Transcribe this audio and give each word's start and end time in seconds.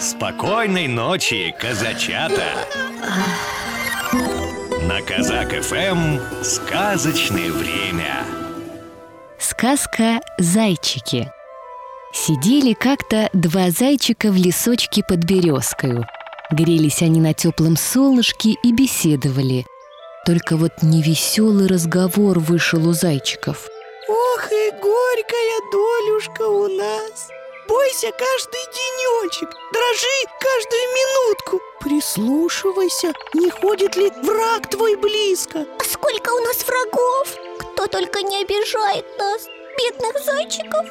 Спокойной 0.00 0.86
ночи, 0.86 1.52
казачата! 1.58 2.44
На 4.82 5.02
Казак 5.02 5.50
ФМ 5.60 6.18
сказочное 6.44 7.50
время. 7.50 8.24
Сказка 9.40 10.20
«Зайчики» 10.38 11.28
Сидели 12.12 12.74
как-то 12.74 13.28
два 13.32 13.70
зайчика 13.70 14.30
в 14.30 14.36
лесочке 14.36 15.02
под 15.06 15.24
березкою. 15.24 16.06
Грелись 16.52 17.02
они 17.02 17.20
на 17.20 17.34
теплом 17.34 17.76
солнышке 17.76 18.54
и 18.62 18.72
беседовали. 18.72 19.66
Только 20.24 20.56
вот 20.56 20.80
невеселый 20.82 21.66
разговор 21.66 22.38
вышел 22.38 22.88
у 22.88 22.92
зайчиков. 22.92 23.68
Ох 24.08 24.52
и 24.52 24.70
горькая 24.70 25.60
долюшка 25.72 26.42
у 26.42 26.68
нас 26.68 27.28
Бойся 27.68 28.10
каждый 28.12 28.64
денечек, 28.72 29.50
дрожи 29.72 30.18
каждую 30.40 30.82
минутку. 30.98 31.60
Прислушивайся, 31.80 33.12
не 33.34 33.50
ходит 33.50 33.94
ли 33.94 34.10
враг 34.22 34.70
твой 34.70 34.96
близко. 34.96 35.66
А 35.78 35.84
сколько 35.84 36.30
у 36.30 36.38
нас 36.40 36.64
врагов? 36.66 37.36
Кто 37.58 37.86
только 37.86 38.22
не 38.22 38.40
обижает 38.40 39.04
нас, 39.18 39.46
бедных 39.76 40.24
зайчиков. 40.24 40.86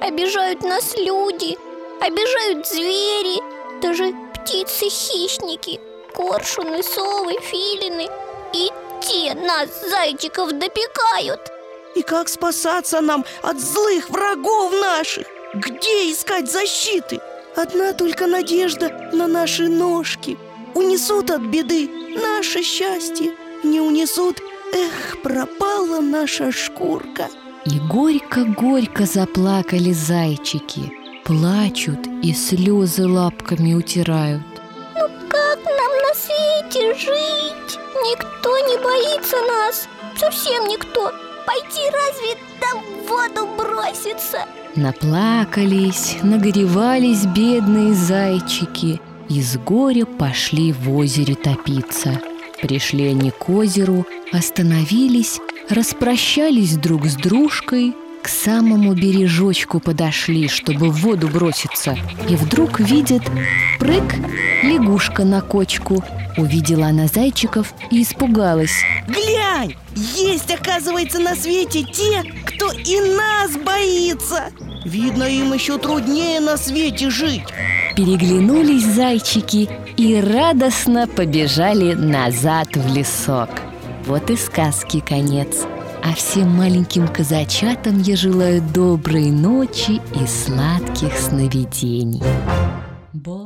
Обижают 0.00 0.62
нас 0.62 0.96
люди, 0.96 1.56
обижают 2.00 2.66
звери 2.66 3.40
Даже 3.80 4.12
птицы-хищники, 4.34 5.80
коршуны, 6.12 6.82
совы, 6.82 7.34
филины. 7.40 8.08
И 8.52 8.72
те 9.00 9.34
нас, 9.34 9.68
зайчиков, 9.88 10.50
допекают. 10.50 11.40
И 11.94 12.02
как 12.02 12.28
спасаться 12.28 13.00
нам 13.00 13.24
от 13.42 13.60
злых 13.60 14.10
врагов 14.10 14.72
наших? 14.72 15.26
Где 15.56 16.12
искать 16.12 16.52
защиты? 16.52 17.18
Одна 17.56 17.94
только 17.94 18.26
надежда 18.26 19.10
на 19.14 19.26
наши 19.26 19.68
ножки. 19.68 20.36
Унесут 20.74 21.30
от 21.30 21.40
беды 21.40 21.88
наше 22.14 22.62
счастье. 22.62 23.32
Не 23.64 23.80
унесут, 23.80 24.42
эх, 24.74 25.22
пропала 25.22 26.00
наша 26.00 26.52
шкурка. 26.52 27.30
И 27.64 27.78
горько-горько 27.78 29.06
заплакали 29.06 29.92
зайчики. 29.92 30.92
Плачут 31.24 32.06
и 32.22 32.34
слезы 32.34 33.08
лапками 33.08 33.72
утирают. 33.72 34.42
Ну 34.94 35.08
как 35.30 35.58
нам 35.64 35.92
на 36.06 36.14
свете 36.14 36.94
жить? 36.96 37.78
Никто 38.04 38.58
не 38.58 38.76
боится 38.76 39.36
нас, 39.48 39.88
совсем 40.18 40.66
никто 40.68 41.10
Пойти 41.46 41.80
разве 41.90 42.36
там 42.60 42.80
в 42.80 43.08
воду 43.08 43.48
броситься? 43.56 44.44
Наплакались, 44.74 46.16
нагревались 46.22 47.24
бедные 47.24 47.94
зайчики 47.94 49.00
И 49.28 49.40
с 49.40 49.56
горя 49.56 50.04
пошли 50.04 50.72
в 50.72 50.94
озере 50.94 51.34
топиться 51.34 52.20
Пришли 52.60 53.06
они 53.08 53.30
к 53.30 53.48
озеру, 53.48 54.06
остановились, 54.32 55.40
распрощались 55.70 56.76
друг 56.76 57.06
с 57.06 57.14
дружкой 57.14 57.94
К 58.26 58.28
самому 58.28 58.92
бережочку 58.92 59.78
подошли, 59.78 60.48
чтобы 60.48 60.90
в 60.90 61.00
воду 61.02 61.28
броситься 61.28 61.96
И 62.28 62.34
вдруг 62.34 62.80
видят, 62.80 63.22
прыг, 63.78 64.02
лягушка 64.64 65.24
на 65.24 65.40
кочку 65.42 66.02
Увидела 66.36 66.88
она 66.88 67.06
зайчиков 67.06 67.72
и 67.92 68.02
испугалась 68.02 68.82
Глянь, 69.06 69.76
есть, 69.94 70.52
оказывается, 70.52 71.20
на 71.20 71.36
свете 71.36 71.84
те, 71.84 72.24
кто 72.44 72.72
и 72.72 73.00
нас 73.16 73.52
боится 73.64 74.46
Видно, 74.84 75.22
им 75.22 75.52
еще 75.52 75.78
труднее 75.78 76.40
на 76.40 76.56
свете 76.56 77.10
жить 77.10 77.44
Переглянулись 77.94 78.86
зайчики 78.86 79.70
и 79.96 80.20
радостно 80.20 81.06
побежали 81.06 81.94
назад 81.94 82.74
в 82.74 82.92
лесок. 82.92 83.50
Вот 84.04 84.30
и 84.30 84.36
сказки 84.36 84.98
конец. 84.98 85.64
А 86.08 86.14
всем 86.14 86.48
маленьким 86.50 87.08
казачатам 87.08 88.00
я 88.00 88.14
желаю 88.14 88.62
доброй 88.72 89.32
ночи 89.32 90.00
и 90.14 90.26
сладких 90.26 91.18
сновидений. 91.18 92.22
Баю, 93.12 93.42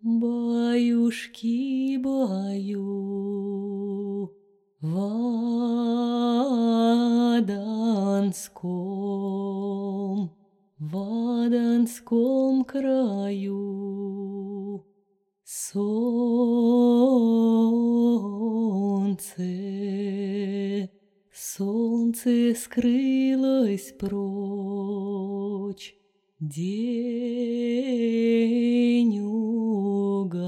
баюшки, 0.00 1.98
баю, 1.98 3.12
Ваданском, 4.80 5.50
Ваданском 10.78 12.64
краю 12.64 14.53
Солнце, 15.56 15.84
солнце 21.32 22.56
скрылось 22.56 23.94
прочь, 23.96 25.94
День 26.40 26.80
угас, 29.20 30.42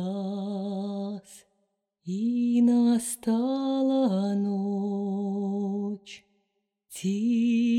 и 2.05 2.61
настала 2.63 4.35
ночь. 4.35 6.25
Тишина 6.91 7.77